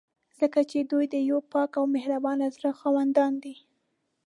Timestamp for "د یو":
1.13-1.39